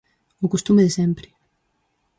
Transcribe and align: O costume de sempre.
O 0.45 0.47
costume 0.53 0.85
de 0.85 0.91
sempre. 0.99 1.27